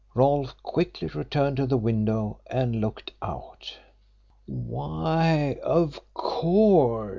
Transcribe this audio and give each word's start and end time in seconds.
Rolfe 0.15 0.55
quickly 0.63 1.09
returned 1.09 1.57
to 1.57 1.67
the 1.67 1.77
window 1.77 2.39
and 2.47 2.81
looked 2.81 3.11
out. 3.21 3.77
"Why, 4.47 5.57
of 5.61 6.01
course!" 6.15 7.09